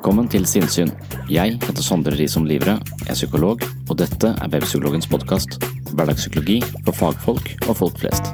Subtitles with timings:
[0.00, 0.88] Velkommen til Sinnsyn.
[1.28, 5.58] Jeg heter Sondre Risom Livre, jeg er psykolog, og dette er Webpsykologens podkast.
[5.92, 8.30] Hverdagspsykologi for fagfolk og folk flest.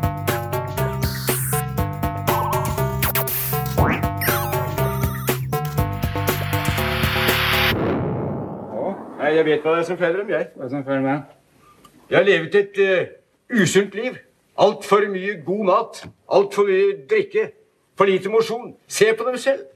[9.18, 10.52] Nei, jeg vet hva det er som feiler dem, jeg.
[10.54, 11.38] Hva som følger meg?
[12.06, 14.22] Jeg har levet et uh, usunt liv.
[14.54, 16.04] Altfor mye god mat.
[16.30, 17.50] Altfor mye drikke.
[17.98, 18.76] For lite mosjon.
[18.86, 19.66] Se på dem selv.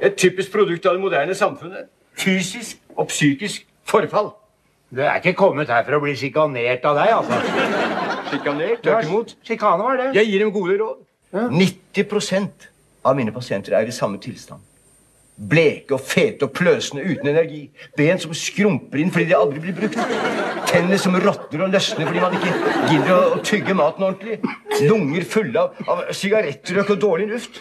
[0.00, 1.90] Et typisk produkt av det moderne samfunnet.
[2.18, 4.32] Fysisk og psykisk forfall.
[4.94, 7.40] Du er ikke kommet her for å bli sjikanert av deg, altså.
[8.30, 9.34] Sjikanert, tvert imot.
[9.46, 10.12] Sjikane var det.
[10.18, 11.02] Jeg gir dem gode råd.
[11.34, 12.68] 90%
[13.04, 14.62] av mine pasienter er i samme tilstand.
[15.34, 17.64] Bleke og fete og pløsende uten energi.
[17.98, 19.98] Ben som skrumper inn fordi de aldri blir brukt.
[20.70, 22.52] Tenner som råtner og løsner fordi man ikke
[22.92, 24.38] gidder å tygge maten ordentlig.
[24.86, 27.58] Lunger fulle av, av sigarettrøyk og dårlig luft.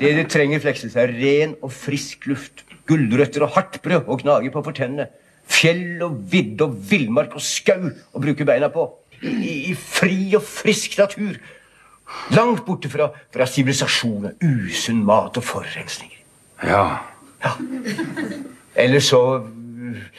[0.00, 2.64] Det de trenger, Fleksnes, er ren og frisk luft.
[2.88, 5.08] Gulrøtter og hardt brød å gnage på for tennene.
[5.48, 8.88] Fjell og vidde og villmark og skau å bruke beina på.
[9.22, 11.38] I, i fri og frisk natur.
[12.36, 16.20] Langt borte fra, fra sivilisasjon, usunn mat og forurensninger.
[16.68, 16.84] Ja.
[17.42, 17.56] Ja.
[18.78, 19.18] Eller så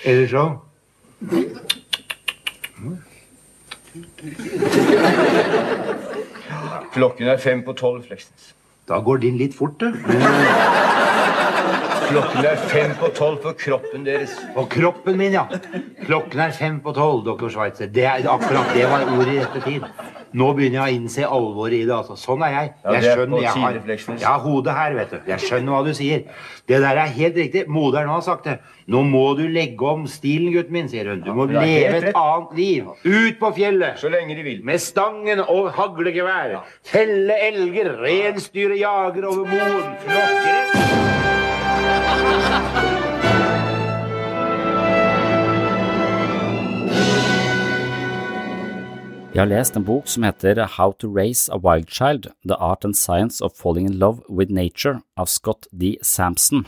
[0.03, 0.43] Eller så?
[6.93, 8.53] Klokken er fem på tolv, Fleksnes.
[8.89, 9.93] Da går din litt fort, du.
[12.13, 14.35] Klokken er fem på tolv på kroppen deres.
[14.55, 15.45] På kroppen min, ja.
[16.03, 17.87] Klokken er fem på tolv, doktor Schweitzer.
[17.89, 19.83] Det er akkurat det var ordet i rette tid.
[20.33, 21.93] Nå begynner jeg å innse alvoret i det.
[21.93, 22.15] altså.
[22.17, 22.71] Sånn er jeg.
[22.83, 23.73] Jeg er skjønner jeg har.
[24.17, 25.17] Jeg har hodet her, vet du.
[25.29, 26.23] Jeg skjønner hva du sier.
[26.69, 27.67] Det der er helt riktig.
[27.67, 28.55] Moderen har sagt det.
[28.87, 31.21] Nå må du legge om stilen, gutten min, sier hun.
[31.23, 32.89] Du må leve et annet liv.
[33.05, 33.99] Ut på fjellet.
[34.01, 34.63] Så lenge de vil.
[34.65, 36.59] Med stangen og haglegevær.
[36.87, 39.95] Felle elger, Reinsdyret jager over moen.
[40.07, 40.83] Flokkere.
[49.33, 52.85] Jeg har lest en bok som heter How to Raise a Wild Child– The Art
[52.85, 55.95] and Science of Falling in Love with Nature av Scott D.
[56.05, 56.67] Sampson.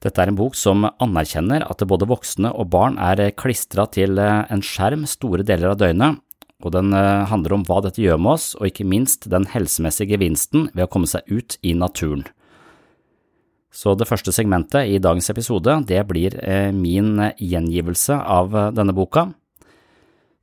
[0.00, 4.64] Dette er en bok som anerkjenner at både voksne og barn er klistra til en
[4.64, 6.16] skjerm store deler av døgnet,
[6.64, 10.14] og den eh, handler om hva dette gjør med oss, og ikke minst den helsemessige
[10.16, 12.24] gevinsten ved å komme seg ut i naturen.
[13.68, 18.96] Så det første segmentet i dagens episode, det blir eh, min gjengivelse av eh, denne
[18.96, 19.28] boka.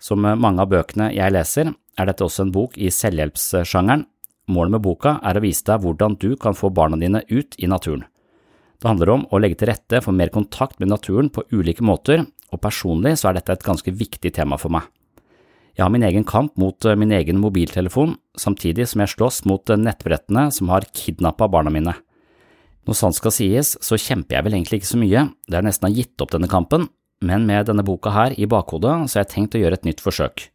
[0.01, 1.69] Som mange av bøkene jeg leser,
[1.99, 4.07] er dette også en bok i selvhjelpssjangeren.
[4.51, 7.69] Målet med boka er å vise deg hvordan du kan få barna dine ut i
[7.69, 8.07] naturen.
[8.81, 12.25] Det handler om å legge til rette for mer kontakt med naturen på ulike måter,
[12.51, 14.87] og personlig så er dette et ganske viktig tema for meg.
[15.77, 19.69] Jeg har min egen kamp mot eh, min egen mobiltelefon, samtidig som jeg slåss mot
[19.71, 21.93] eh, nettbrettene som har kidnappa barna mine.
[22.89, 25.87] Når sant skal sies, så kjemper jeg vel egentlig ikke så mye, det er nesten
[25.87, 26.89] har gitt opp denne kampen,
[27.21, 30.01] men med denne boka her i bakhodet så har jeg tenkt å gjøre et nytt
[30.03, 30.49] forsøk.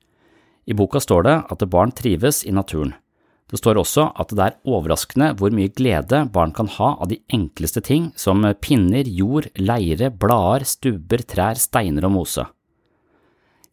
[0.66, 2.96] I boka står det at barn trives i naturen.
[3.46, 7.20] Det står også at det er overraskende hvor mye glede barn kan ha av de
[7.30, 12.42] enkleste ting som pinner, jord, leire, blader, stubber, trær, steiner og mose.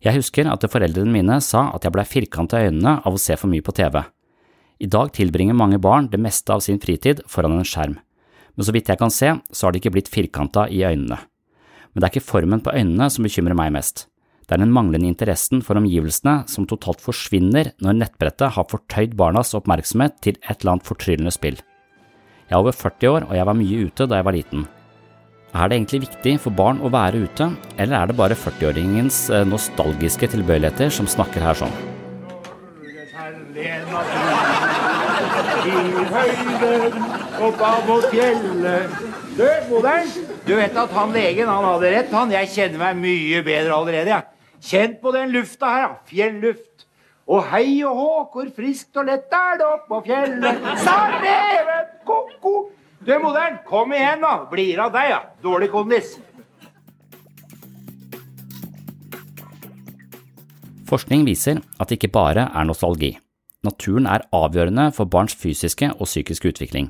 [0.04, 3.38] Jeg husker at foreldrene mine sa at jeg blei firkanta i øynene av å se
[3.40, 4.04] for mye på TV.
[4.84, 7.98] I dag tilbringer mange barn det meste av sin fritid foran en skjerm,
[8.54, 11.18] men så vidt jeg kan se, så har de ikke blitt firkanta i øynene.
[11.94, 14.07] Men det er ikke formen på øynene som bekymrer meg mest.
[14.44, 19.54] Det er den manglende interessen for omgivelsene som totalt forsvinner når nettbrettet har fortøyd barnas
[19.56, 21.62] oppmerksomhet til et eller annet fortryllende spill.
[22.50, 24.66] Jeg er over 40 år, og jeg var mye ute da jeg var liten.
[25.54, 27.48] Er det egentlig viktig for barn å være ute,
[27.78, 31.75] eller er det bare 40-åringens eh, nostalgiske tilbøyeligheter som snakker her sånn?
[35.63, 35.78] I
[36.13, 37.04] høyden,
[37.48, 38.98] oppa mot fjellet
[39.38, 40.10] død moderen,
[40.48, 42.31] du vet at han legen han hadde rett, han.
[42.34, 44.22] Jeg kjenner meg mye bedre allerede, Ja.
[44.63, 45.95] Kjent på den lufta her, ja.
[46.07, 46.86] Fjelluft.
[47.28, 50.62] Og hei og hå, hvor friskt og lett er det oppå fjellet.
[50.84, 52.54] Sarneven, ko-ko.
[53.04, 54.45] Du, moderen, kom igjen, da.
[54.51, 55.19] Blir av deg, ja.
[55.44, 56.13] Dårlig kondis.
[60.88, 63.18] Forskning viser at det ikke bare er nostalgi.
[63.63, 66.90] Naturen er avgjørende for barns fysiske og psykiske utvikling,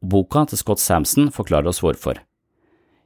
[0.00, 2.20] boka til Scott Samson forklarer oss hvorfor.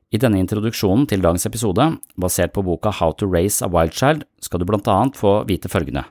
[0.09, 1.85] I denne introduksjonen til dagens episode,
[2.17, 5.69] basert på boka How to Raise a Wild Child, skal du blant annet få vite
[5.69, 6.07] følgende.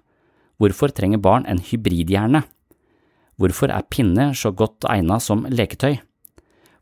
[0.61, 2.44] Hvorfor trenger barn en hybridhjerne?
[3.41, 5.97] Hvorfor er pinner så godt egnet som leketøy?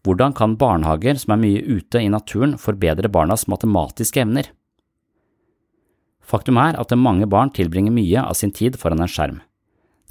[0.03, 4.51] Hvordan kan barnehager som er mye ute i naturen forbedre barnas matematiske evner?
[6.19, 9.39] Faktum er at mange barn tilbringer mye av sin tid foran en skjerm.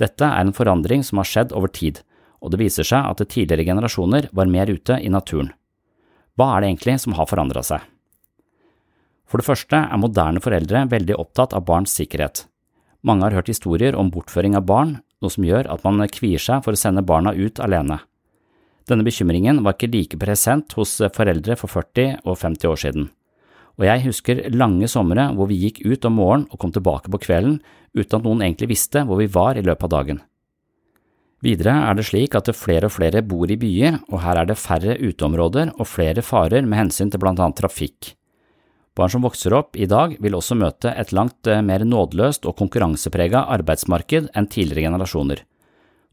[0.00, 2.00] Dette er en forandring som har skjedd over tid,
[2.40, 5.52] og det viser seg at tidligere generasjoner var mer ute i naturen.
[6.34, 7.82] Hva er det egentlig som har forandra seg?
[9.30, 12.44] For det første er moderne foreldre veldig opptatt av barns sikkerhet.
[13.04, 16.64] Mange har hørt historier om bortføring av barn, noe som gjør at man kvier seg
[16.64, 18.00] for å sende barna ut alene.
[18.88, 23.12] Denne bekymringen var ikke like present hos foreldre for 40 og 50 år siden
[23.74, 27.20] og jeg husker lange somre hvor vi gikk ut om morgenen og kom tilbake på
[27.26, 27.58] kvelden
[27.94, 30.20] uten at noen egentlig visste hvor vi var i løpet av dagen.
[31.44, 34.56] Videre er det slik at flere og flere bor i byer, og her er det
[34.56, 38.14] færre uteområder og flere farer med hensyn til blant annet trafikk.
[38.94, 42.54] Barn som vokser opp i dag vil også møte et langt eh, mer nådeløst og
[42.60, 45.42] konkurranseprega arbeidsmarked enn tidligere generasjoner.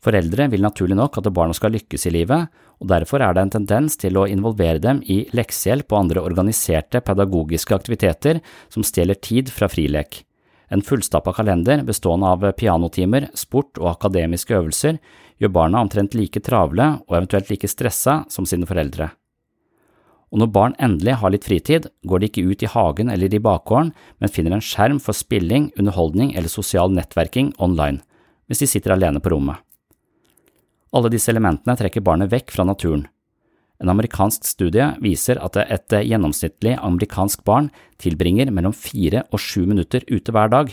[0.01, 2.49] Foreldre vil naturlig nok at barna skal lykkes i livet,
[2.81, 7.03] og derfor er det en tendens til å involvere dem i leksehjelp og andre organiserte
[7.05, 8.41] pedagogiske aktiviteter
[8.73, 10.23] som stjeler tid fra frilek.
[10.71, 15.01] En fullstappa kalender bestående av pianotimer, sport og akademiske øvelser
[15.41, 19.09] gjør barna omtrent like travle og eventuelt like stressa som sine foreldre.
[20.31, 23.43] Og når barn endelig har litt fritid, går de ikke ut i hagen eller i
[23.43, 23.91] bakgården,
[24.23, 27.99] men finner en skjerm for spilling, underholdning eller sosial nettverking online,
[28.47, 29.59] hvis de sitter alene på rommet.
[30.95, 33.09] Alle disse elementene trekker barnet vekk fra naturen.
[33.81, 40.05] En amerikansk studie viser at et gjennomsnittlig amerikansk barn tilbringer mellom fire og sju minutter
[40.11, 40.69] ute hver dag,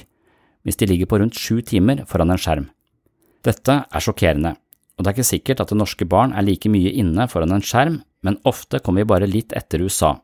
[0.65, 2.69] hvis de ligger på rundt sju timer foran en skjerm.
[3.47, 4.55] Dette er sjokkerende,
[4.99, 7.65] og det er ikke sikkert at det norske barn er like mye inne foran en
[7.65, 10.19] skjerm, men ofte kommer vi bare litt etter USA,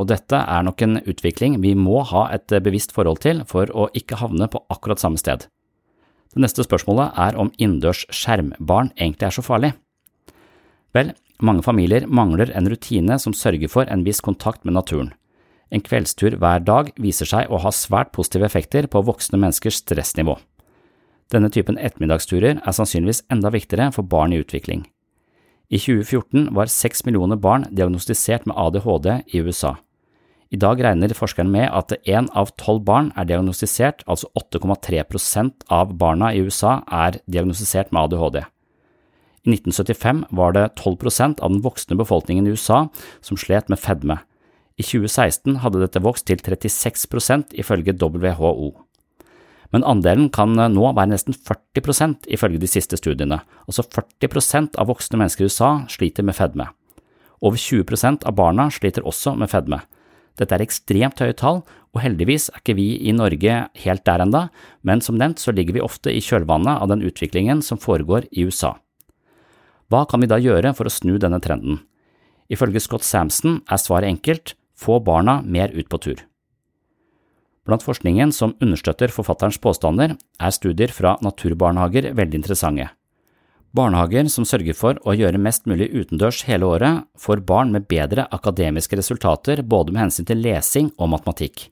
[0.00, 3.90] og dette er nok en utvikling vi må ha et bevisst forhold til for å
[3.92, 5.44] ikke havne på akkurat samme sted.
[6.30, 9.74] Det neste spørsmålet er om innendørs skjermbarn egentlig er så farlig.
[10.94, 15.12] Vel, mange familier mangler en rutine som sørger for en viss kontakt med naturen.
[15.70, 20.36] En kveldstur hver dag viser seg å ha svært positive effekter på voksne menneskers stressnivå.
[21.30, 24.82] Denne typen ettermiddagsturer er sannsynligvis enda viktigere for barn i utvikling.
[25.70, 29.76] I 2014 var seks millioner barn diagnostisert med ADHD i USA.
[30.50, 35.92] I dag regner forskerne med at én av tolv barn er diagnostisert, altså 8,3% av
[35.94, 38.42] barna i USA er diagnostisert med ADHD.
[39.46, 42.88] I 1975 var det 12% av den voksne befolkningen i USA
[43.24, 44.18] som slet med fedme.
[44.76, 48.72] I 2016 hadde dette vokst til 36% ifølge WHO.
[49.70, 55.20] Men andelen kan nå være nesten 40% ifølge de siste studiene, altså 40% av voksne
[55.20, 56.66] mennesker i USA sliter med fedme.
[57.40, 59.80] Over 20% av barna sliter også med fedme.
[60.36, 64.48] Dette er ekstremt høye tall, og heldigvis er ikke vi i Norge helt der enda,
[64.86, 68.46] men som nevnt så ligger vi ofte i kjølvannet av den utviklingen som foregår i
[68.48, 68.76] USA.
[69.90, 71.80] Hva kan vi da gjøre for å snu denne trenden?
[72.50, 76.20] Ifølge Scott Samson er svaret enkelt– få barna mer ut på tur.
[77.68, 82.86] Blant forskningen som understøtter forfatterens påstander, er studier fra naturbarnehager veldig interessante.
[83.76, 88.24] Barnehager som sørger for å gjøre mest mulig utendørs hele året, får barn med bedre
[88.32, 91.66] akademiske resultater både med hensyn til lesing og matematikk.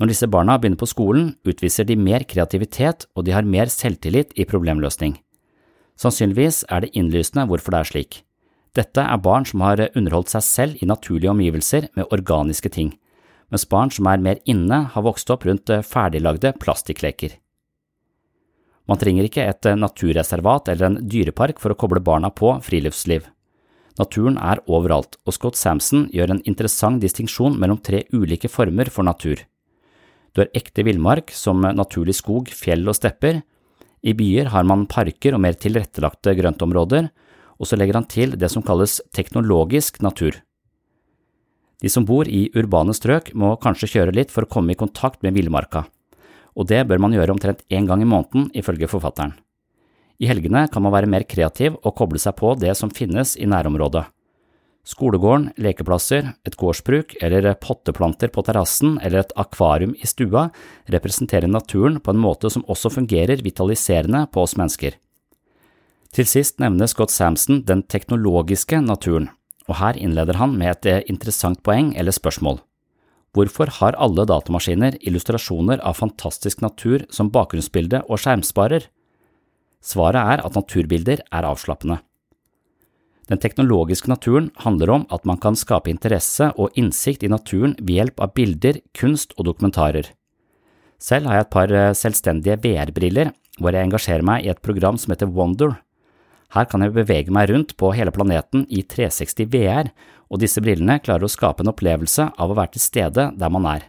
[0.00, 4.32] Når disse barna begynner på skolen, utviser de mer kreativitet og de har mer selvtillit
[4.38, 5.18] i problemløsning.
[6.00, 8.22] Sannsynligvis er det innlysende hvorfor det er slik.
[8.78, 12.94] Dette er barn som har underholdt seg selv i naturlige omgivelser med organiske ting,
[13.50, 17.34] mens barn som er mer inne, har vokst opp rundt ferdiglagde plastikkleker.
[18.90, 23.28] Man trenger ikke et eh, naturreservat eller en dyrepark for å koble barna på friluftsliv.
[24.00, 29.06] Naturen er overalt, og Scott Samson gjør en interessant distinksjon mellom tre ulike former for
[29.06, 29.42] natur.
[30.32, 33.42] Du har ekte villmark, som naturlig skog, fjell og stepper.
[34.00, 37.10] I byer har man parker og mer tilrettelagte grøntområder,
[37.60, 40.38] og så legger han til det som kalles teknologisk natur.
[41.80, 45.22] De som bor i urbane strøk må kanskje kjøre litt for å komme i kontakt
[45.24, 45.84] med villmarka,
[46.56, 49.36] og det bør man gjøre omtrent én gang i måneden, ifølge forfatteren.
[50.20, 53.48] I helgene kan man være mer kreativ og koble seg på det som finnes i
[53.48, 54.04] nærområdet.
[54.90, 60.48] Skolegården, lekeplasser, et gårdsbruk eller potteplanter på terrassen eller et akvarium i stua
[60.90, 64.96] representerer naturen på en måte som også fungerer vitaliserende på oss mennesker.
[66.10, 69.28] Til sist nevner Scott Samson den teknologiske naturen,
[69.70, 72.58] og her innleder han med et eh, interessant poeng eller spørsmål.
[73.30, 78.90] Hvorfor har alle datamaskiner illustrasjoner av fantastisk natur som bakgrunnsbilde og skjermsparer?
[79.78, 82.00] Svaret er at naturbilder er avslappende.
[83.30, 88.00] Den teknologiske naturen handler om at man kan skape interesse og innsikt i naturen ved
[88.00, 90.08] hjelp av bilder, kunst og dokumentarer.
[91.00, 94.98] Selv har jeg et par eh, selvstendige VR-briller hvor jeg engasjerer meg i et program
[94.98, 95.78] som heter Wonder.
[96.50, 99.92] Her kan jeg bevege meg rundt på hele planeten i 360 VR,
[100.26, 103.68] og disse brillene klarer å skape en opplevelse av å være til stede der man
[103.70, 103.86] er.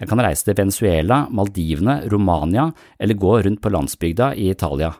[0.00, 4.94] Jeg kan reise til Venezuela, Maldivene, Romania eller gå rundt på landsbygda i Italia.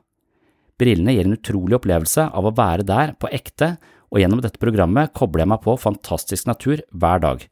[0.80, 3.76] Brillene gir en utrolig opplevelse av å være der på ekte,
[4.10, 7.46] og gjennom dette programmet kobler jeg meg på fantastisk natur hver dag,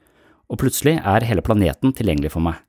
[0.51, 2.61] og plutselig er hele planeten tilgjengelig for meg.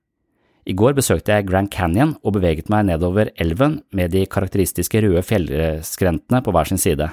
[0.63, 5.23] I går besøkte jeg Grand Canyon og beveget meg nedover elven med de karakteristiske røde
[5.27, 7.09] fjellskrentene på hver sin side.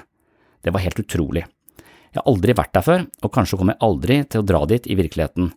[0.63, 1.43] Det var helt utrolig.
[2.11, 4.87] Jeg har aldri vært der før, og kanskje kommer jeg aldri til å dra dit
[4.87, 5.51] i virkeligheten,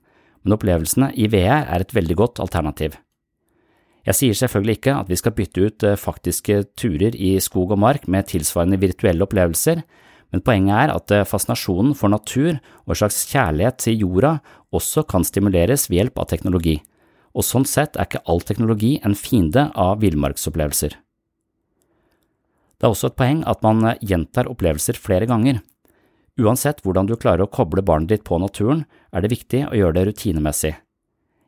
[0.43, 2.97] men opplevelsene i VR er et veldig godt alternativ.
[4.03, 7.79] Jeg sier selvfølgelig ikke at vi skal bytte ut eh, faktiske turer i skog og
[7.79, 9.83] mark med tilsvarende virtuelle opplevelser,
[10.33, 14.33] men poenget er at eh, fascinasjonen for natur og en slags kjærlighet til jorda
[14.75, 16.81] også kan stimuleres ved hjelp av teknologi,
[17.31, 20.99] og sånn sett er ikke all teknologi en fiende av villmarksopplevelser.
[22.75, 25.63] Det er også et poeng at man eh, gjentar opplevelser flere ganger.
[26.43, 28.83] Uansett hvordan du klarer å koble barnet ditt på naturen,
[29.15, 30.75] er det viktig å gjøre det rutinemessig.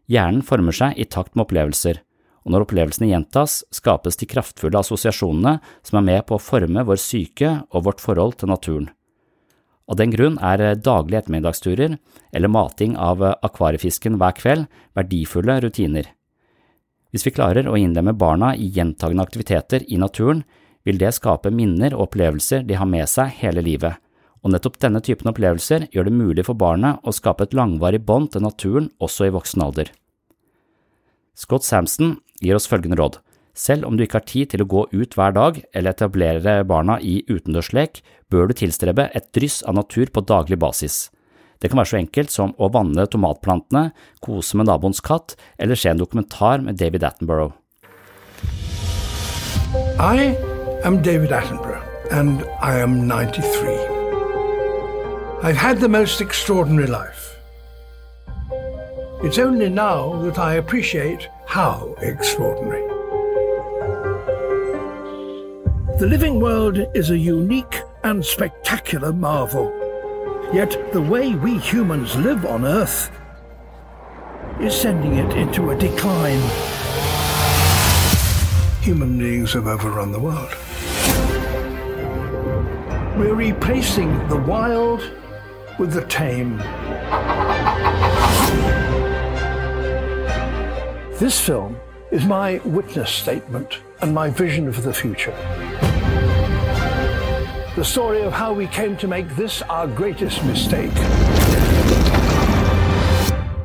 [0.07, 2.04] Hjernen former seg i takt med opplevelser,
[2.45, 7.01] og når opplevelsene gjentas, skapes de kraftfulle assosiasjonene som er med på å forme vår
[7.01, 8.91] syke og vårt forhold til naturen.
[9.89, 11.97] Av den grunn er daglige ettermiddagsturer
[12.33, 16.07] eller mating av akvariefisken hver kveld verdifulle rutiner.
[17.13, 20.43] Hvis vi klarer å innlemme barna i gjentagende aktiviteter i naturen,
[20.85, 23.97] vil det skape minner og opplevelser de har med seg hele livet,
[24.45, 28.33] og nettopp denne typen opplevelser gjør det mulig for barnet å skape et langvarig bånd
[28.33, 29.89] til naturen også i voksen alder.
[31.35, 33.19] Scott Samson gir oss følgende råd.
[33.55, 36.97] Selv om du ikke har tid til å gå ut hver dag eller etablere barna
[36.99, 41.09] i utendørslek, bør du tilstrebe et dryss av natur på daglig basis.
[41.63, 45.93] Det kan være så enkelt som å vanne tomatplantene, kose med naboens katt eller se
[45.93, 47.55] en dokumentar med David Attenborough.
[49.99, 50.35] I
[50.83, 53.95] am David Attenborough, and I am 93.
[55.43, 57.37] I've had the most extraordinary life.
[59.23, 62.85] It's only now that I appreciate how extraordinary.
[65.99, 69.71] The living world is a unique and spectacular marvel.
[70.53, 73.11] Yet the way we humans live on Earth
[74.59, 76.41] is sending it into a decline.
[78.81, 80.53] Human beings have overrun the world.
[83.17, 85.01] We're replacing the wild
[85.79, 86.59] with the tame.
[91.17, 91.79] This film
[92.11, 95.31] is my witness statement and my vision for the future.
[97.77, 100.93] The story of how we came to make this our greatest mistake.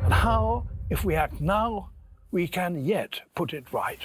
[0.04, 1.90] And how, if we act now,
[2.30, 3.98] we can yet put it right.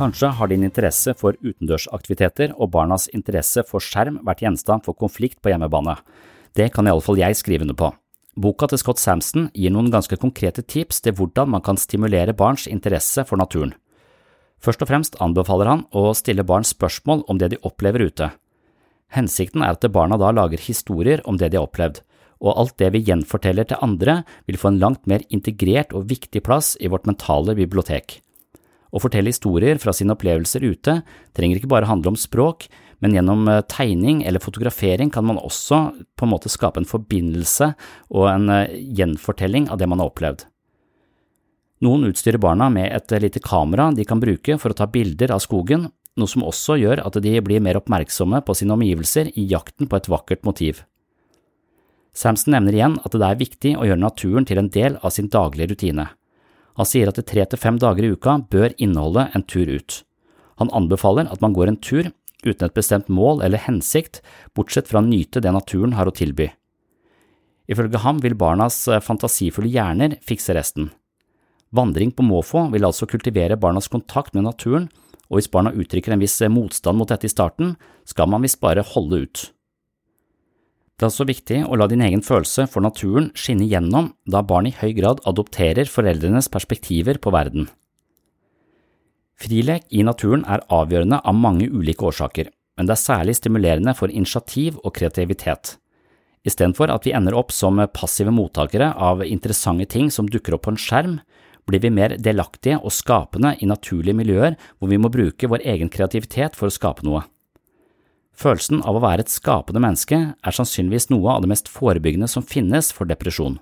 [0.00, 5.42] Kanskje har din interesse for utendørsaktiviteter og barnas interesse for skjerm vært gjenstand for konflikt
[5.44, 5.98] på hjemmebane.
[6.56, 7.90] Det kan iallfall jeg skrive under på.
[8.40, 12.64] Boka til Scott Samson gir noen ganske konkrete tips til hvordan man kan stimulere barns
[12.70, 13.74] interesse for naturen.
[14.64, 18.30] Først og fremst anbefaler han å stille barn spørsmål om det de opplever ute.
[19.12, 22.00] Hensikten er at barna da lager historier om det de har opplevd,
[22.40, 26.40] og alt det vi gjenforteller til andre vil få en langt mer integrert og viktig
[26.48, 28.22] plass i vårt mentale bibliotek.
[28.90, 31.00] Å fortelle historier fra sine opplevelser ute
[31.36, 32.66] trenger ikke bare handle om språk,
[33.00, 35.80] men gjennom eh, tegning eller fotografering kan man også
[36.18, 37.72] på en måte skape en forbindelse
[38.10, 40.44] og en eh, gjenfortelling av det man har opplevd.
[41.80, 45.32] Noen utstyrer barna med et eh, lite kamera de kan bruke for å ta bilder
[45.32, 49.46] av skogen, noe som også gjør at de blir mer oppmerksomme på sine omgivelser i
[49.48, 50.84] jakten på et vakkert motiv.
[52.12, 55.30] Samson nevner igjen at det er viktig å gjøre naturen til en del av sin
[55.30, 56.10] daglige rutine.
[56.78, 60.02] Han sier at tre til fem dager i uka bør inneholde en tur ut.
[60.60, 62.10] Han anbefaler at man går en tur,
[62.44, 64.20] uten et bestemt mål eller hensikt,
[64.56, 66.50] bortsett fra å nyte det naturen har å tilby.
[67.70, 70.90] Ifølge ham vil barnas fantasifulle hjerner fikse resten.
[71.70, 74.88] Vandring på måfå vil altså kultivere barnas kontakt med naturen,
[75.30, 78.82] og hvis barna uttrykker en viss motstand mot dette i starten, skal man visst bare
[78.82, 79.44] holde ut.
[81.00, 84.66] Det er også viktig å la din egen følelse for naturen skinne gjennom, da barn
[84.68, 87.70] i høy grad adopterer foreldrenes perspektiver på verden.
[89.40, 94.12] Frilek i naturen er avgjørende av mange ulike årsaker, men det er særlig stimulerende for
[94.12, 95.78] initiativ og kreativitet.
[96.44, 100.74] Istedenfor at vi ender opp som passive mottakere av interessante ting som dukker opp på
[100.76, 101.18] en skjerm,
[101.64, 105.88] blir vi mer delaktige og skapende i naturlige miljøer hvor vi må bruke vår egen
[105.88, 107.24] kreativitet for å skape noe.
[108.40, 112.46] Følelsen av å være et skapende menneske er sannsynligvis noe av det mest forebyggende som
[112.46, 113.58] finnes for depresjon.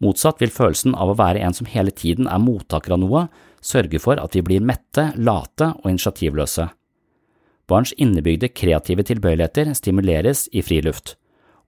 [0.00, 3.24] Motsatt vil følelsen av å være en som hele tiden er mottaker av noe,
[3.60, 6.70] sørge for at vi blir mette, late og initiativløse.
[7.70, 11.16] Barns innebygde kreative tilbøyeligheter stimuleres i friluft,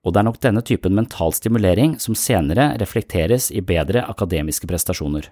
[0.03, 5.29] og det er nok denne typen mental stimulering som senere reflekteres i bedre akademiske prestasjoner.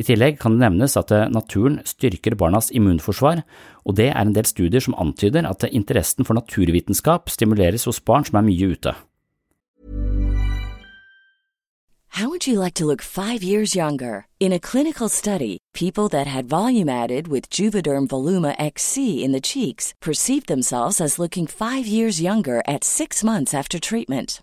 [0.00, 3.42] I tillegg kan det nevnes at naturen styrker barnas immunforsvar,
[3.84, 8.24] og det er en del studier som antyder at interessen for naturvitenskap stimuleres hos barn
[8.24, 8.96] som er mye ute.
[12.14, 14.26] How would you like to look five years younger?
[14.40, 19.40] In a clinical study, people that had volume added with Juvederm Voluma XC in the
[19.40, 24.42] cheeks perceived themselves as looking five years younger at six months after treatment.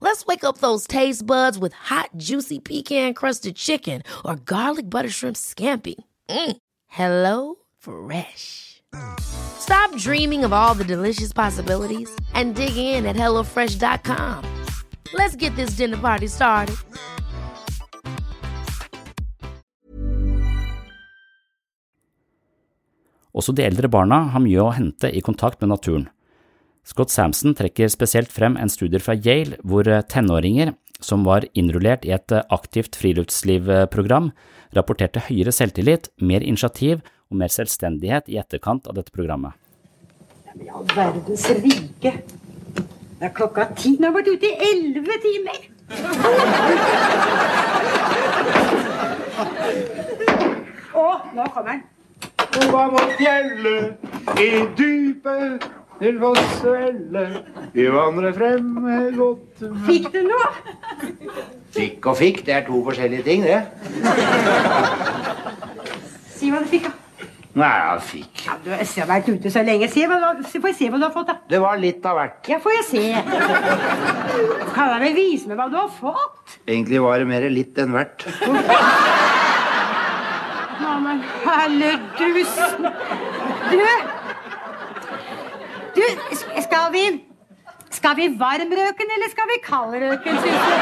[0.00, 5.10] Let's wake up those taste buds with hot, juicy pecan crusted chicken or garlic butter
[5.10, 5.94] shrimp scampi.
[6.28, 6.56] Mm.
[6.86, 8.82] Hello Fresh.
[9.20, 14.64] Stop dreaming of all the delicious possibilities and dig in at HelloFresh.com.
[15.12, 16.76] Let's get this dinner party started.
[23.36, 26.06] Også de eldre barna har mye å hente i kontakt med naturen.
[26.86, 30.70] Scott Samson trekker spesielt frem en studie fra Yale hvor tenåringer
[31.02, 34.30] som var innrullert i et aktivt friluftslivprogram,
[34.76, 39.52] rapporterte høyere selvtillit, mer initiativ og mer selvstendighet i etterkant av dette programmet.
[40.56, 42.12] I all verdens rike.
[43.16, 43.96] Det er klokka ti.
[43.98, 45.58] Nå har vært ute i elleve timer.
[50.96, 51.82] Å, nå kommer han.
[52.72, 54.06] var mot fjellet,
[54.40, 55.66] i dypet,
[56.00, 57.24] til foss og elle.
[57.74, 59.86] Vi vandrer frem med godt humør.
[59.88, 60.48] Fikk du noe?
[61.76, 63.62] Fikk og fikk, det er to forskjellige ting, det.
[66.36, 66.92] Si hva du fikk, da.
[67.56, 68.40] Nei, jeg fikk.
[68.44, 69.86] Ja, du har vært ute så lenge.
[69.88, 71.36] Se hva, du- får jeg se hva du har fått, da.
[71.48, 72.42] Det var litt av hvert.
[72.52, 73.04] Ja, får jeg se.
[74.74, 76.58] Kan jeg vel vise meg hva du har fått?
[76.68, 78.26] Egentlig var det mer litt enn hvert.
[80.76, 82.90] Neimen, men helledusen.
[83.72, 83.76] Du
[85.96, 86.02] Du,
[86.60, 87.04] skal vi
[87.90, 90.74] Skal vi varmrøken, eller skal vi kaldrøken, syns du?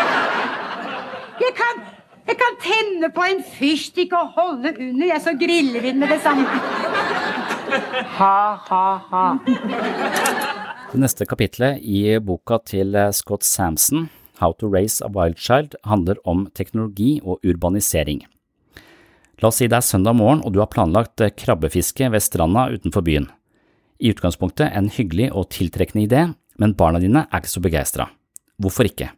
[1.44, 1.83] Jeg kan,
[2.27, 6.14] jeg kan tenne på en fyrstikk og holde under, jeg, så griller vi den med
[6.14, 6.46] det samme.
[8.18, 8.37] Ha,
[8.70, 9.24] ha, ha.
[10.92, 14.09] Det neste kapitlet i boka til eh, Scott Samson,
[14.40, 18.24] How to Raise a Wild Child, handler om teknologi og urbanisering.
[19.42, 22.68] La oss si det er søndag morgen og du har planlagt eh, krabbefiske ved stranda
[22.74, 23.27] utenfor byen.
[24.00, 26.24] I utgangspunktet en hyggelig og tiltrekkende idé,
[26.59, 28.09] men barna dine er ikke så begeistra.
[28.61, 29.11] Hvorfor ikke?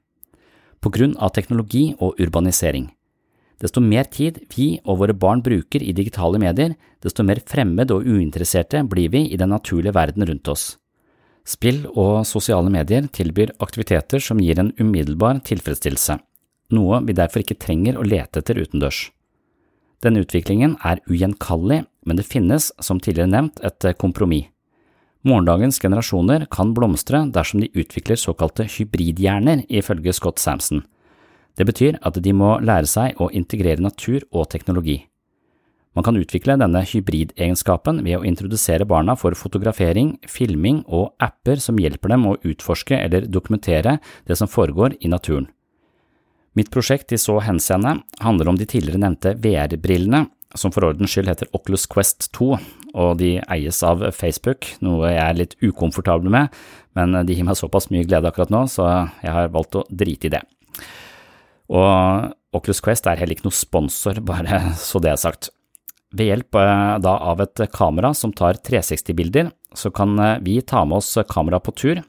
[0.80, 2.90] På grunn av teknologi og urbanisering.
[3.60, 8.04] Desto mer tid vi og våre barn bruker i digitale medier, desto mer fremmed og
[8.04, 10.74] uinteresserte blir vi i den naturlige verden rundt oss.
[11.46, 16.18] Spill og sosiale medier tilbyr aktiviteter som gir en umiddelbar tilfredsstillelse,
[16.74, 19.06] noe vi derfor ikke trenger å lete etter utendørs.
[20.04, 24.50] Denne utviklingen er ugjenkallelig, men det finnes, som tidligere nevnt, et kompromiss.
[25.26, 30.84] Morgendagens generasjoner kan blomstre dersom de utvikler såkalte hybridhjerner, ifølge Scott Samson.
[31.58, 35.00] Det betyr at de må lære seg å integrere natur og teknologi.
[35.98, 41.80] Man kan utvikle denne hybridegenskapen ved å introdusere barna for fotografering, filming og apper som
[41.80, 45.48] hjelper dem å utforske eller dokumentere det som foregår i naturen.
[46.54, 51.32] Mitt prosjekt i så henseende handler om de tidligere nevnte VR-brillene, som for ordens skyld
[51.32, 52.54] heter Oculus Quest 2,
[52.96, 56.54] og de eies av Facebook, noe jeg er litt ukomfortabel med,
[56.96, 58.86] men de gir meg såpass mye glede akkurat nå, så
[59.20, 60.42] jeg har valgt å drite i det.
[61.72, 65.50] Og Oculus Quest er heller ikke noe sponsor, bare så det er sagt.
[66.16, 70.84] Ved hjelp eh, da av et kamera som tar 360-bilder, så kan eh, vi ta
[70.88, 72.02] med oss kamera på tur,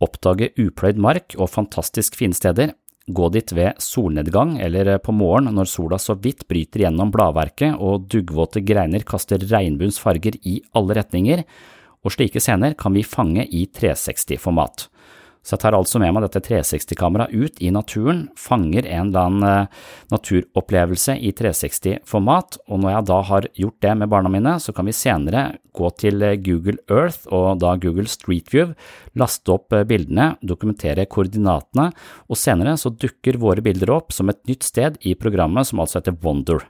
[0.00, 2.74] oppdage upløyd mark og fantastisk fine steder,
[3.14, 8.06] gå dit ved solnedgang eller på morgen når sola så vidt bryter gjennom bladverket og
[8.12, 11.44] duggvåte greiner kaster regnbuens farger i alle retninger,
[12.00, 14.86] og slike scener kan vi fange i 360-format.
[15.40, 19.46] Så jeg tar altså med meg dette 360-kameraet ut i naturen, fanger en eller annen
[19.48, 19.78] eh,
[20.12, 24.88] naturopplevelse i 360-format, og når jeg da har gjort det med barna mine, så kan
[24.88, 28.74] vi senere gå til eh, Google Earth og da Google Street View,
[29.16, 31.88] laste opp eh, bildene, dokumentere koordinatene,
[32.28, 36.02] og senere så dukker våre bilder opp som et nytt sted i programmet som altså
[36.02, 36.68] heter Wonder.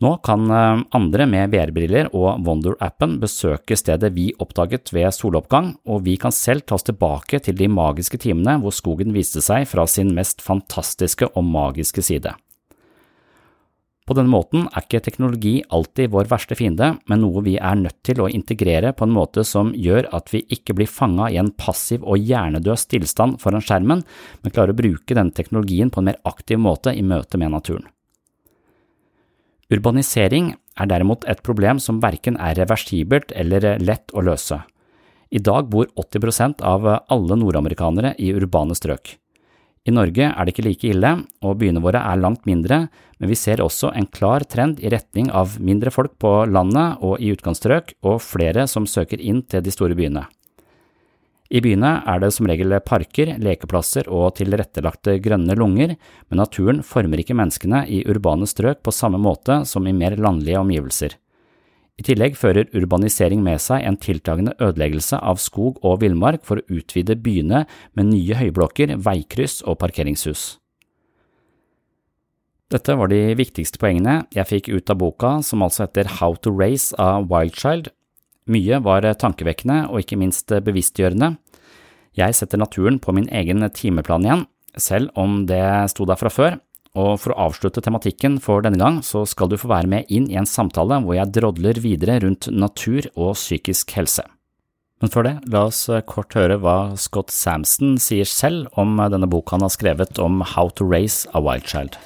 [0.00, 6.06] Nå kan eh, andre med VR-briller og Wonder-appen besøke stedet vi oppdaget ved soloppgang, og
[6.06, 9.84] vi kan selv ta oss tilbake til de magiske timene hvor skogen viste seg fra
[9.84, 12.32] sin mest fantastiske og magiske side.
[14.08, 18.00] På denne måten er ikke teknologi alltid vår verste fiende, men noe vi er nødt
[18.02, 21.52] til å integrere på en måte som gjør at vi ikke blir fanga i en
[21.52, 24.02] passiv og hjernedød tilstand foran skjermen,
[24.40, 27.86] men klarer å bruke denne teknologien på en mer aktiv måte i møte med naturen.
[29.70, 34.58] Urbanisering er derimot et problem som verken er reversibelt eller lett å løse.
[35.30, 39.14] I dag bor 80% av alle nordamerikanere i urbane strøk.
[39.86, 42.82] I Norge er det ikke like ille, og byene våre er langt mindre,
[43.18, 47.22] men vi ser også en klar trend i retning av mindre folk på landet og
[47.22, 50.26] i utkantstrøk, og flere som søker inn til de store byene.
[51.50, 55.96] I byene er det som regel parker, lekeplasser og tilrettelagte grønne lunger,
[56.30, 60.62] men naturen former ikke menneskene i urbane strøk på samme måte som i mer landlige
[60.62, 61.16] omgivelser.
[61.98, 66.78] I tillegg fører urbanisering med seg en tiltagende ødeleggelse av skog og villmark for å
[66.78, 67.66] utvide byene
[67.98, 70.54] med nye høyblokker, veikryss og parkeringshus.
[72.70, 76.54] Dette var de viktigste poengene jeg fikk ut av boka, som altså heter How to
[76.54, 77.90] Raise a Wild Child
[78.48, 81.34] mye var tankevekkende og ikke minst bevisstgjørende.
[82.18, 86.58] Jeg setter naturen på min egen timeplan igjen, selv om det sto der fra før,
[86.98, 90.26] og for å avslutte tematikken for denne gang, så skal du få være med inn
[90.30, 94.26] i en samtale hvor jeg drodler videre rundt natur og psykisk helse.
[95.00, 99.56] Men før det, la oss kort høre hva Scott Samson sier selv om denne boka
[99.56, 101.96] han har skrevet om How to Raise a Wild Child.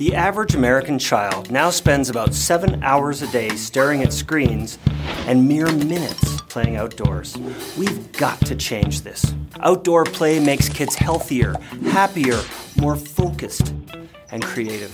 [0.00, 4.78] The average American child now spends about seven hours a day staring at screens
[5.26, 7.36] and mere minutes playing outdoors.
[7.76, 9.34] We've got to change this.
[9.60, 11.54] Outdoor play makes kids healthier,
[11.90, 12.40] happier,
[12.78, 13.74] more focused,
[14.30, 14.90] and creative.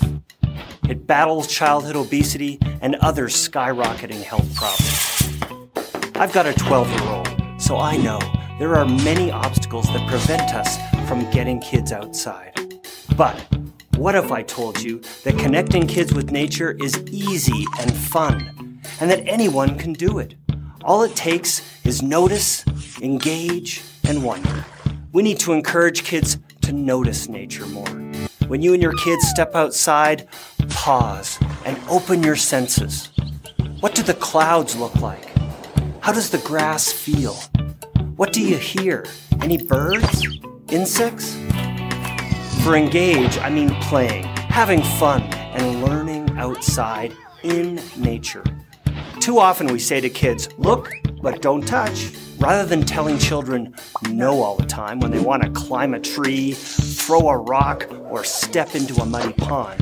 [0.89, 6.17] It battles childhood obesity and other skyrocketing health problems.
[6.17, 8.19] I've got a 12 year old, so I know
[8.59, 12.55] there are many obstacles that prevent us from getting kids outside.
[13.17, 13.56] But
[13.97, 19.11] what if I told you that connecting kids with nature is easy and fun, and
[19.11, 20.35] that anyone can do it?
[20.85, 22.65] All it takes is notice,
[23.01, 24.65] engage, and wonder.
[25.13, 27.89] We need to encourage kids to notice nature more.
[28.49, 30.29] When you and your kids step outside,
[30.69, 33.11] pause and open your senses.
[33.81, 35.25] What do the clouds look like?
[36.01, 37.35] How does the grass feel?
[38.17, 39.07] What do you hear?
[39.41, 40.25] Any birds?
[40.71, 41.37] Insects?
[42.67, 47.13] For engage, I mean playing, having fun, and learning outside
[47.45, 48.43] in nature.
[49.21, 50.91] Too often we say to kids, look,
[51.23, 53.73] but don't touch, rather than telling children
[54.11, 58.25] no all the time when they want to climb a tree, throw a rock, or
[58.25, 59.81] step into a muddy pond.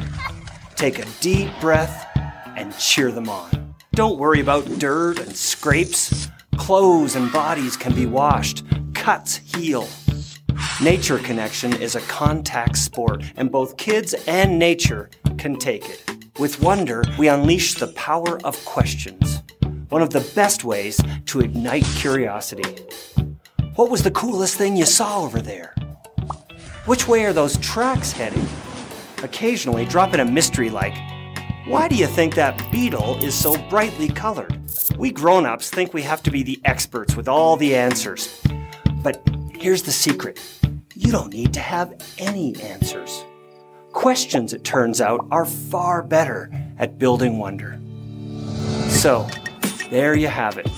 [0.77, 2.07] Take a deep breath
[2.55, 3.75] and cheer them on.
[3.95, 6.29] Don't worry about dirt and scrapes.
[6.59, 8.63] Clothes and bodies can be washed.
[8.93, 9.89] Cuts heal.
[10.85, 16.05] Nature connection is a contact sport, and both kids and nature can take it.
[16.39, 19.43] With Wonder, we unleash the power of questions,
[19.89, 22.85] one of the best ways to ignite curiosity.
[23.77, 25.75] What was the coolest thing you saw over there?
[26.85, 28.47] Which way are those tracks heading?
[29.23, 30.99] Occasionally, drop in a mystery like,
[31.65, 34.61] why do you think that beetle is so brightly colored?
[34.99, 38.39] We grown ups think we have to be the experts with all the answers.
[39.03, 39.27] But
[39.59, 40.39] here's the secret
[40.97, 43.25] you don't need to have any answers.
[43.93, 47.79] Questions, it turns out, are far better at building wonder.
[48.89, 49.29] So,
[49.91, 50.69] there you have it.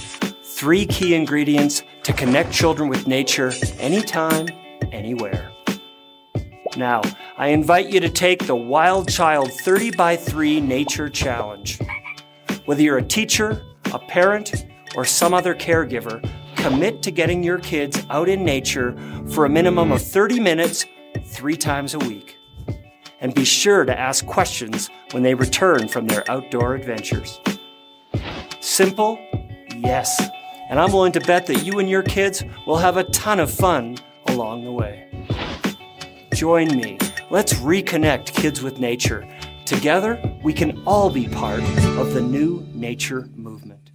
[0.43, 4.49] Three key ingredients to connect children with nature anytime,
[4.91, 5.53] anywhere.
[6.77, 7.03] Now,
[7.37, 11.79] I invite you to take the Wild Child 30 by 3 Nature Challenge.
[12.65, 16.27] Whether you're a teacher, a parent, or some other caregiver,
[16.69, 18.97] commit to getting your kids out in nature
[19.29, 20.85] for a minimum of 30 minutes,
[21.25, 22.37] three times a week
[23.21, 27.41] and be sure to ask questions when they return from their outdoor adventures.
[28.61, 29.17] Simple?
[29.77, 30.21] Yes.
[30.69, 33.49] And I'm willing to bet that you and your kids will have a ton of
[33.49, 35.09] fun along the way.
[36.35, 36.99] Join me.
[37.31, 39.25] Let's reconnect kids with nature.
[39.65, 41.61] Together, we can all be part
[41.97, 43.86] of the new nature movement.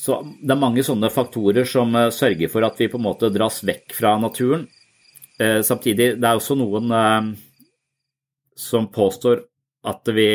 [0.00, 3.28] Så det er mange sånne faktorer som eh, sørger for at vi på en måte
[3.34, 4.64] dras vekk fra naturen.
[5.40, 7.28] Eh, samtidig, det er også noen eh,
[8.56, 9.44] som påstår
[9.90, 10.30] at vi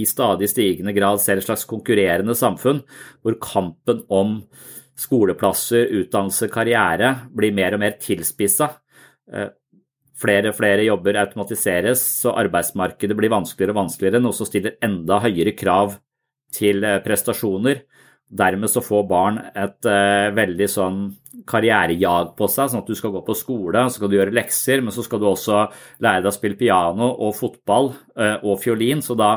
[0.00, 2.82] i stadig stigende grad ser et slags konkurrerende samfunn,
[3.24, 4.38] hvor kampen om
[5.00, 8.68] skoleplasser, utdannelse, karriere blir mer og mer tilspissa.
[10.20, 15.20] Flere og flere jobber automatiseres, så arbeidsmarkedet blir vanskeligere og vanskeligere, noe som stiller enda
[15.24, 15.94] høyere krav
[16.56, 17.84] til prestasjoner.
[18.30, 20.98] Dermed så får barn et eh, veldig sånn
[21.50, 24.84] karrierejag på seg, sånn at du skal gå på skole, så skal du gjøre lekser,
[24.84, 25.64] men så skal du også
[26.04, 29.02] lære deg å spille piano og fotball eh, og fiolin.
[29.02, 29.32] Så da,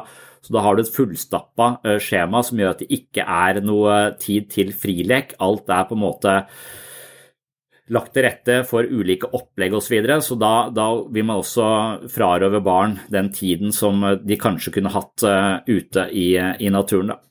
[0.45, 3.97] så da, har du et fullstappa eh, skjema som gjør at det ikke er noe
[4.21, 5.33] tid til frilek.
[5.41, 6.37] Alt er på en måte
[7.93, 9.89] lagt til rette for ulike opplegg osv.
[9.89, 10.21] Så, videre.
[10.21, 11.65] så da, da, vil man også
[12.13, 15.25] frarøve barn den tiden som de kanskje kunne hatt
[15.65, 17.15] ute i, i naturen.
[17.15, 17.21] da.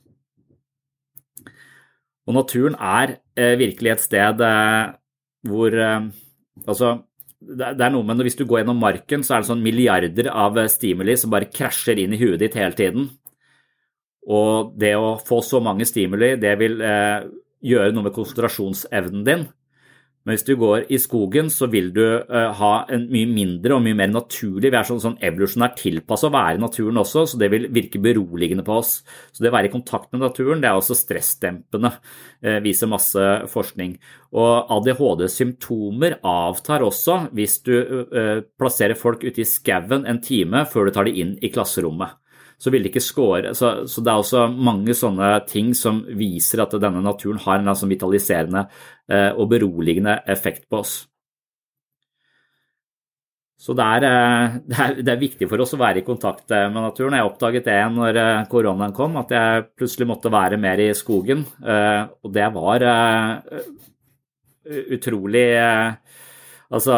[2.32, 4.92] Og naturen er eh, virkelig et sted eh,
[5.48, 6.12] hvor eh,
[6.68, 6.98] Altså,
[7.40, 10.26] det, det er noe med hvis du går gjennom marken, så er det sånn milliarder
[10.28, 13.06] av stimuli som bare krasjer inn i huet ditt hele tiden.
[14.30, 17.24] Og det å få så mange stimuli, det vil eh,
[17.64, 19.46] gjøre noe med konsentrasjonsevnen din.
[20.22, 23.82] Men hvis du går i skogen, så vil du uh, ha en mye mindre og
[23.82, 27.40] mye mer naturlig Vi er sånn, sånn evolusjonært tilpasset å være i naturen også, så
[27.40, 28.94] det vil virke beroligende på oss.
[29.34, 31.90] Så det å være i kontakt med naturen det er også stressdempende,
[32.46, 33.98] uh, viser masse forskning.
[34.38, 40.86] Og ADHD-symptomer avtar også hvis du uh, plasserer folk ute i skauen en time før
[40.86, 42.21] du tar dem inn i klasserommet
[42.62, 43.54] så vil det ikke score.
[43.58, 47.72] Så, så, det er også mange sånne ting som viser at denne naturen har en
[47.74, 48.68] sånn vitaliserende
[49.10, 50.92] eh, og beroligende effekt på oss.
[53.62, 56.54] Så det er, eh, det, er, det er, viktig for oss å være i kontakt
[56.54, 57.18] eh, med naturen.
[57.18, 58.20] Jeg oppdaget det når
[58.52, 61.42] koronaen kom, at jeg plutselig måtte være mer i skogen.
[61.42, 62.86] Og det var
[64.94, 65.46] utrolig
[66.72, 66.94] Altså,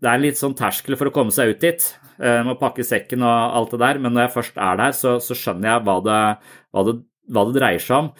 [0.00, 1.90] det er litt sånn terskel for å komme seg ut dit.
[2.20, 5.16] Eh, må pakke sekken og alt det der, men når jeg først er der, så,
[5.24, 6.20] så skjønner jeg hva det,
[6.74, 6.96] hva, det,
[7.32, 8.12] hva det, dreier seg om.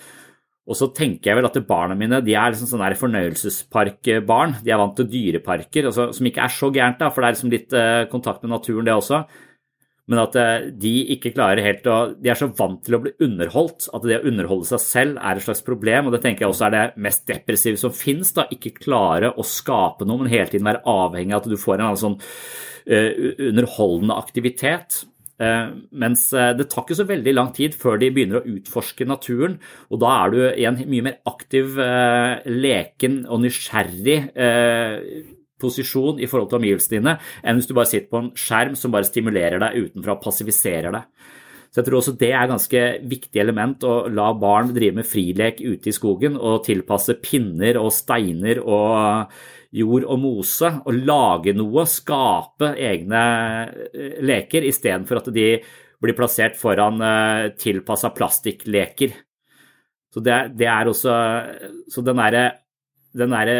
[0.62, 4.60] Og så tenker jeg vel at barna mine de er liksom sånne fornøyelsesparkbarn.
[4.62, 7.36] De er vant til dyreparker, altså, som ikke er så gærent, da, for det er
[7.36, 9.24] liksom litt eh, kontakt med naturen, det også
[10.10, 13.12] men at eh, de ikke klarer helt å De er så vant til å bli
[13.22, 16.08] underholdt at det å underholde seg selv er et slags problem.
[16.08, 18.34] Og det tenker jeg også er det mest depressive som finnes.
[18.34, 21.78] da, Ikke klare å skape noe, men hele tiden være avhengig av at du får
[21.78, 23.10] en sånn uh,
[23.46, 25.04] underholdende aktivitet.
[25.42, 29.60] Uh, mens det tar ikke så veldig lang tid før de begynner å utforske naturen.
[29.94, 31.78] Og da er du i en mye mer aktiv,
[32.50, 34.18] leken og nysgjerrig
[35.62, 38.94] posisjon i forhold til omgivelsene dine, enn hvis du bare sitter på en skjerm som
[38.94, 41.30] bare stimulerer deg utenfra og passiviserer deg.
[41.72, 45.08] Så jeg tror også det er et ganske viktig element å la barn drive med
[45.08, 49.32] frilek ute i skogen og tilpasse pinner og steiner og
[49.72, 53.22] jord og mose og lage noe, skape egne
[53.88, 55.46] eh, leker istedenfor at de
[56.02, 59.16] blir plassert foran eh, tilpassa plastikkleker.
[60.12, 61.12] Så det, det, er også
[61.88, 62.50] Så den derre
[63.12, 63.50] der,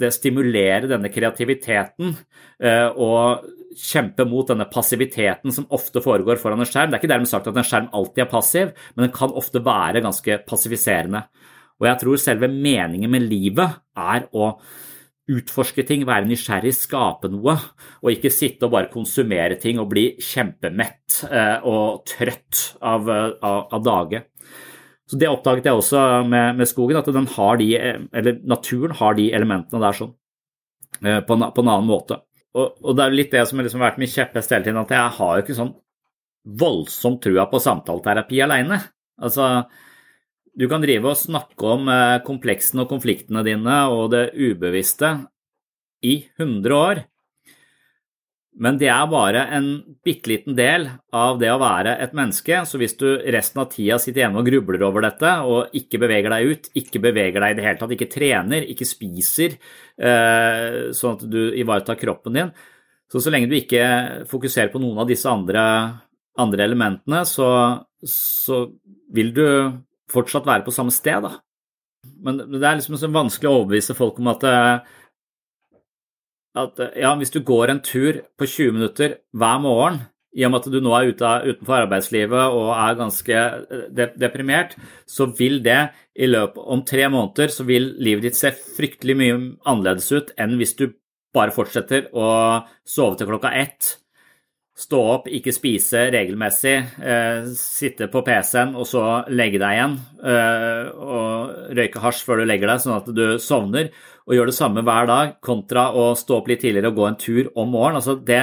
[0.00, 2.14] det stimulerer denne kreativiteten
[2.62, 3.44] eh, og
[3.78, 6.92] kjempe mot denne passiviteten som ofte foregår foran en skjerm.
[6.92, 9.62] Det er ikke dermed sagt at en skjerm alltid er passiv, men den kan ofte
[9.64, 11.24] være ganske passiviserende.
[11.80, 14.52] Og jeg tror selve meningen med livet er å
[15.32, 17.54] utforske ting, være nysgjerrig, skape noe,
[18.02, 23.60] og ikke sitte og bare konsumere ting og bli kjempemett eh, og trøtt av, av,
[23.70, 24.24] av dage.
[25.10, 29.96] Så Det oppdaget jeg også med, med skogen, at de, naturen har de elementene der
[29.98, 30.12] sånn,
[31.02, 32.22] eh, på, en, på en annen måte.
[32.52, 34.92] Og, og, det er litt det som har liksom vært min kjepphest hele tiden, at
[34.92, 35.72] jeg har jo ikke sånn
[36.62, 38.78] voldsomt trua på samtaleterapi alene.
[39.22, 39.48] Altså,
[40.58, 45.14] du kan drive og snakke om eh, kompleksene og konfliktene dine og det ubevisste
[46.04, 47.02] i 100 år,
[48.60, 49.66] men det er bare en
[50.04, 50.84] bitte liten del
[51.16, 52.58] av det å være et menneske.
[52.68, 56.34] Så hvis du resten av tida sitter hjemme og grubler over dette og ikke beveger
[56.34, 59.56] deg ut, ikke beveger deg i det hele tatt, ikke trener, ikke spiser,
[59.96, 62.52] eh, sånn at du ivaretar kroppen din
[63.12, 65.64] Så så lenge du ikke fokuserer på noen av disse andre,
[66.40, 67.48] andre elementene, så,
[68.04, 68.66] så,
[69.12, 69.44] vil du
[70.08, 71.36] fortsatt være på samme sted, da.
[72.24, 74.94] Men det er liksom så vanskelig å overbevise folk om at eh,
[76.58, 80.62] at ja, hvis du går en tur på 20 minutter hver morgen, i og med
[80.62, 83.40] at du nå er ute, utenfor arbeidslivet og er ganske
[83.76, 85.80] eh, deprimert, så vil det
[86.16, 90.56] i løpet om tre måneder så vil livet ditt se fryktelig mye annerledes ut enn
[90.60, 90.86] hvis du
[91.32, 92.28] bare fortsetter å
[92.84, 93.96] sove til klokka ett,
[94.82, 100.88] stå opp, ikke spise regelmessig, eh, sitte på PC-en og så legge deg igjen eh,
[100.96, 103.92] og røyke hasj før du legger deg, sånn at du sovner
[104.26, 107.18] og gjør det samme hver dag, kontra å stå opp litt tidligere og gå en
[107.20, 108.00] tur om morgenen.
[108.00, 108.42] Altså det,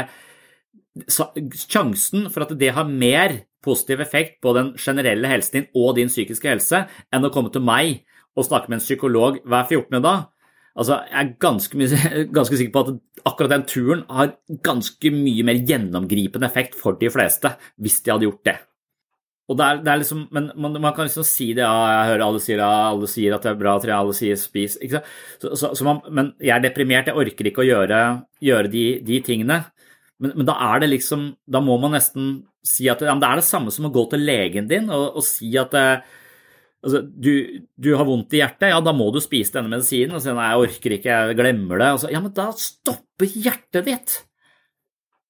[1.07, 6.11] sjansen for at det har mer positiv effekt på den generelle helsen din og din
[6.11, 8.05] psykiske helse enn å komme til meg
[8.37, 9.99] og snakke med en psykolog hver 14.
[10.03, 10.27] dag,
[10.79, 11.89] altså jeg er ganske,
[12.37, 17.11] ganske sikker på at akkurat den turen har ganske mye mer gjennomgripende effekt for de
[17.11, 18.57] fleste hvis de hadde gjort det.
[19.49, 22.11] Og det er, det er liksom, men man, man, kan liksom si det, ja, jeg
[22.11, 24.77] hører alle sier, ja, alle sier at det er bra, tre, alle sier spis.
[24.77, 25.01] Så,
[25.57, 28.03] så, så man, men jeg er deprimert, jeg orker ikke å gjøre,
[28.45, 29.63] gjøre de, de, tingene.
[30.21, 32.29] Men, men, da er det liksom, da må man nesten
[32.65, 35.25] si at ja, det er det samme som å gå til legen din og, og
[35.25, 36.05] si at eh,
[36.85, 37.33] altså, du,
[37.79, 40.19] du, har vondt i hjertet, ja, da må du spise denne medisinen.
[40.19, 41.91] Og si nei, jeg orker ikke, jeg glemmer det.
[42.03, 44.19] Så, ja, men da stopper hjertet ditt.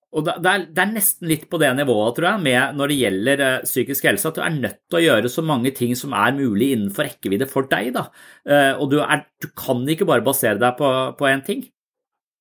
[0.09, 2.97] Og det er, det er, nesten litt på det nivået, tror jeg, med når det
[2.97, 6.15] gjelder uh, psykisk helse, at du er nødt til å gjøre så mange ting som
[6.17, 7.91] er mulig innenfor rekkevidde for deg.
[7.93, 8.07] Da.
[8.41, 11.67] Uh, og du, er, du, kan ikke bare basere deg på én ting.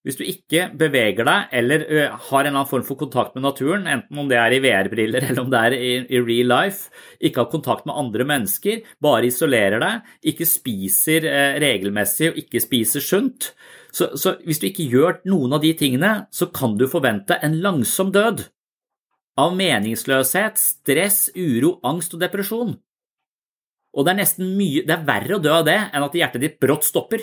[0.06, 3.84] Hvis du ikke beveger deg eller har en eller annen form for kontakt med naturen,
[3.90, 6.88] enten om det er i VR-briller eller om det er i, i, real life,
[7.20, 11.28] ikke har kontakt med andre mennesker, bare isolerer deg, ikke spiser
[11.60, 13.50] regelmessig og ikke spiser sunt,
[13.92, 17.56] så, så, hvis du ikke gjør noen av de tingene, så kan du forvente en
[17.64, 18.44] langsom død.
[19.38, 22.74] Av meningsløshet, stress, uro, angst og depresjon.
[23.94, 26.42] Og det er nesten mye Det er verre å dø av det enn at hjertet
[26.44, 27.22] ditt brått stopper.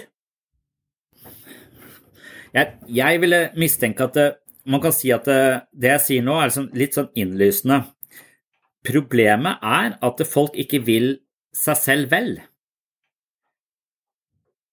[2.56, 4.28] Jeg, jeg ville mistenke at det,
[4.72, 7.82] man kan si at det, det jeg sier nå, er liksom litt sånn innlysende.
[8.86, 11.10] Problemet er at folk ikke vil
[11.56, 12.38] seg selv vel.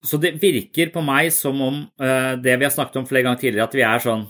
[0.03, 3.43] Så det virker på meg som om uh, det vi har snakket om flere ganger
[3.45, 4.25] tidligere, at vi er sånn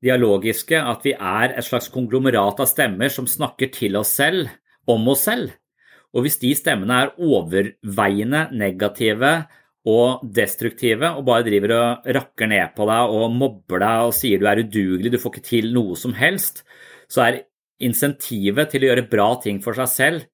[0.00, 4.48] dialogiske, at vi er et slags konglomerat av stemmer som snakker til oss selv
[4.88, 5.52] om oss selv.
[6.16, 9.34] Og hvis de stemmene er overveiende negative
[9.90, 14.40] og destruktive og bare driver og rakker ned på deg og mobber deg og sier
[14.40, 16.64] du er udugelig, du får ikke til noe som helst,
[17.12, 17.42] så er
[17.80, 20.26] insentivet til å gjøre bra ting for seg selv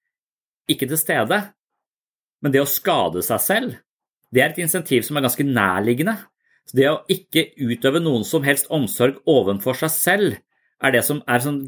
[0.70, 1.42] ikke til stede.
[2.42, 3.77] Men det å skade seg selv
[4.37, 6.18] det er et insentiv som er ganske nærliggende.
[6.66, 10.38] Så det å ikke utøve noen som helst omsorg overfor seg selv,
[10.85, 11.61] er det som er sånn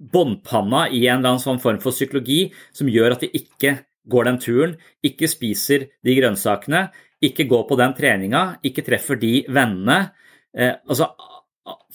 [0.00, 2.44] båndpanna i en eller annen sånn form for psykologi
[2.76, 3.74] som gjør at vi ikke
[4.10, 6.86] går den turen, ikke spiser de grønnsakene,
[7.20, 9.98] ikke går på den treninga, ikke treffer de vennene.
[10.56, 11.10] Eh, altså,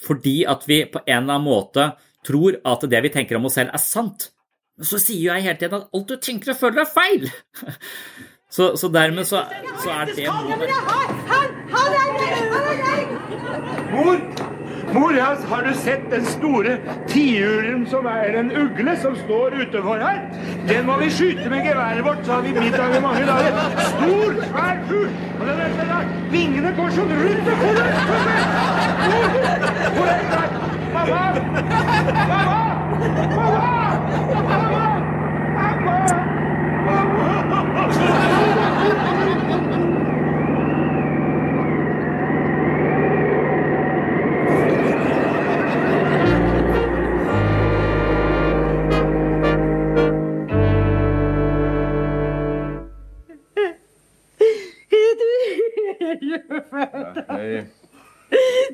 [0.05, 1.89] fordi at vi på en eller annen måte
[2.25, 4.29] tror at det vi tenker om oss selv, er sant.
[4.75, 7.29] Men så sier jeg hele tiden at alt du tenker og føler, er feil.
[8.56, 9.37] Så, så dermed så,
[9.83, 10.69] så, er det målet.
[13.91, 14.17] Mor!
[14.93, 15.12] Mor,
[15.47, 16.77] har du sett den store
[17.08, 20.21] tiuren som er en ugle som står utenfor her?
[20.69, 23.51] Den må vi skyte med geværet vårt, så har vi middag i mange dager.
[23.89, 25.10] Stor, svær fugl!
[25.39, 26.08] Og den er der.
[26.31, 27.91] Vingene går sånn rundt og hvor er
[29.97, 30.10] Mor!
[30.95, 31.23] Mamma!
[32.31, 32.65] Mamma!
[33.03, 33.27] den?
[33.35, 33.75] Mamma!
[34.47, 34.85] Mamma!
[36.87, 37.43] Mamma!
[37.53, 38.44] Mamma!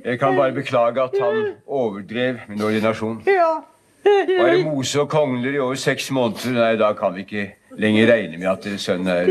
[0.05, 3.23] Jeg, kan bare beklage at han overdrev min ordinasjon.
[3.27, 3.61] Ja.
[4.03, 6.51] Bare mose og kongler i over seks måneder.
[6.55, 7.45] Nei, da kan vi ikke
[7.77, 9.27] lenger regne med at deres sønn er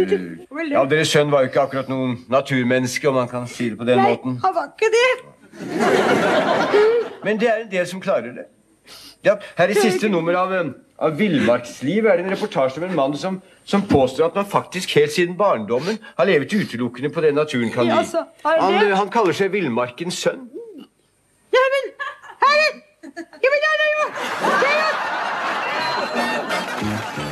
[0.71, 3.85] Ja, deres sønn var jo ikke akkurat noen naturmenneske, om man kan si det på
[3.89, 4.39] den Nei, måten.
[4.43, 5.11] han var ikke det.
[7.25, 8.47] Men det er en del som klarer det.
[9.25, 10.65] Ja, her i siste nummer av, eh,
[10.99, 14.95] av Villmarksliv er det en reportasje om en mann som, som påstår at man faktisk
[14.97, 17.91] helt siden barndommen har levet utelukkende på det naturen kan gi.
[17.93, 20.49] Ja, så det- Han, eh, han kaller seg Villmarkens sønn.
[21.53, 21.93] Ja, men
[22.41, 22.69] Herre!
[23.05, 24.05] Ja, men det er jo
[24.61, 24.77] det er
[27.25, 27.30] jo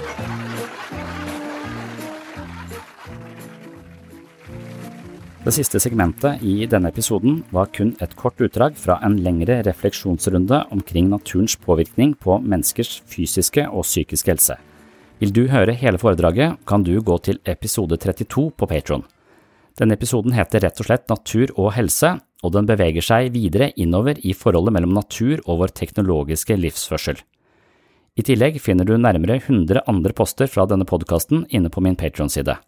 [5.45, 10.65] Det siste segmentet i denne episoden var kun et kort utdrag fra en lengre refleksjonsrunde
[10.75, 14.57] omkring naturens påvirkning på menneskers fysiske og psykiske helse.
[15.23, 19.05] Vil du høre hele foredraget, kan du gå til episode 32 på Patron.
[19.79, 24.19] Denne episoden heter rett og slett Natur og helse, og den beveger seg videre innover
[24.19, 27.19] i forholdet mellom natur og vår teknologiske livsførsel.
[28.19, 32.59] I tillegg finner du nærmere 100 andre poster fra denne podkasten inne på min Patron-side.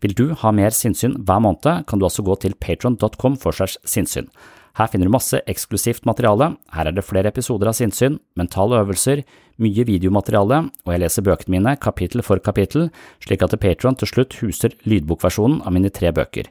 [0.00, 3.76] Vil du ha mer sinnssyn hver måned, kan du altså gå til patron.com for segs
[3.84, 4.30] sinnssyn.
[4.78, 9.24] Her finner du masse eksklusivt materiale, her er det flere episoder av sinnssyn, mentale øvelser,
[9.60, 12.88] mye videomateriale, og jeg leser bøkene mine kapittel for kapittel,
[13.20, 16.48] slik at Patron til slutt huser lydbokversjonen av mine tre bøker.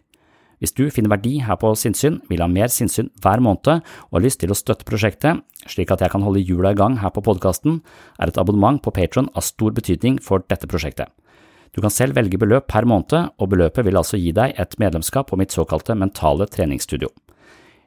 [0.59, 4.25] Hvis du finner verdi her på sinnssyn, vil ha mer sinnssyn hver måned og har
[4.25, 7.23] lyst til å støtte prosjektet, slik at jeg kan holde hjula i gang her på
[7.23, 7.79] podkasten,
[8.19, 11.07] er et abonnement på Patron av stor betydning for dette prosjektet.
[11.75, 15.29] Du kan selv velge beløp per måned, og beløpet vil altså gi deg et medlemskap
[15.29, 17.11] på mitt såkalte mentale treningsstudio.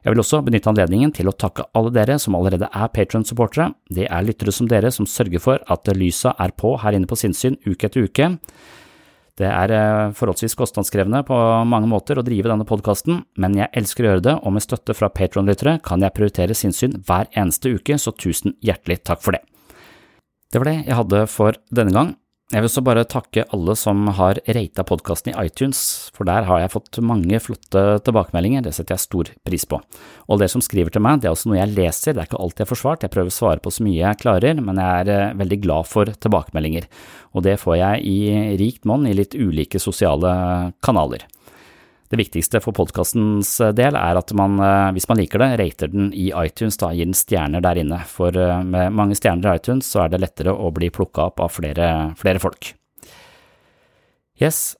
[0.03, 3.69] Jeg vil også benytte anledningen til å takke alle dere som allerede er Patron-supportere.
[3.87, 7.19] Det er lyttere som dere som sørger for at lysa er på her inne på
[7.19, 8.33] sinnssyn uke etter uke.
[9.39, 14.05] Det er eh, forholdsvis kostnadskrevende på mange måter å drive denne podkasten, men jeg elsker
[14.05, 17.97] å gjøre det, og med støtte fra Patron-lyttere kan jeg prioritere sinnssyn hver eneste uke,
[17.97, 19.41] så tusen hjertelig takk for det.
[20.53, 22.13] Det var det jeg hadde for denne gang.
[22.53, 25.79] Jeg vil også bare takke alle som har rata podkasten i iTunes,
[26.13, 29.79] for der har jeg fått mange flotte tilbakemeldinger, det setter jeg stor pris på.
[30.29, 32.43] Og dere som skriver til meg, det er også noe jeg leser, det er ikke
[32.45, 35.01] alltid jeg får svart, jeg prøver å svare på så mye jeg klarer, men jeg
[35.01, 36.85] er eh, veldig glad for tilbakemeldinger,
[37.33, 38.19] og det får jeg i
[38.61, 40.35] rikt monn i litt ulike sosiale
[40.85, 41.25] kanaler.
[42.13, 46.11] Det viktigste for podkastens del er at man, eh, hvis man liker det, rater den
[46.13, 49.87] i iTunes, da gir den stjerner der inne, for eh, med mange stjerner i iTunes
[49.89, 51.87] så er det lettere å bli plukka opp av flere,
[52.19, 52.69] flere folk.
[54.37, 54.75] Yes,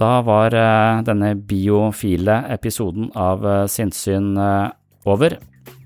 [0.00, 4.30] da var eh, denne biofile episoden av Sinnssyn
[5.04, 5.36] over.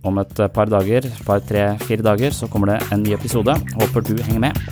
[0.07, 3.59] Om et par dager, par, tre, fire dager, så kommer det en ny episode.
[3.75, 4.63] Håper du henger med.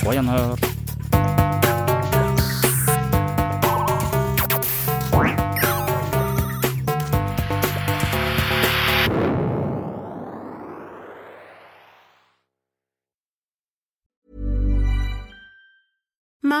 [0.00, 0.83] På gjenhør.